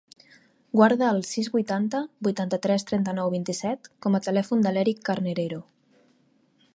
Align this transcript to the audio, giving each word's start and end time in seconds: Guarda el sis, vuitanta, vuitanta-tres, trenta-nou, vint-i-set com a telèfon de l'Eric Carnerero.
Guarda 0.77 1.09
el 1.15 1.19
sis, 1.31 1.49
vuitanta, 1.55 2.01
vuitanta-tres, 2.27 2.87
trenta-nou, 2.91 3.31
vint-i-set 3.35 3.91
com 4.07 4.17
a 4.21 4.25
telèfon 4.29 4.65
de 4.67 4.73
l'Eric 4.79 5.07
Carnerero. 5.11 5.61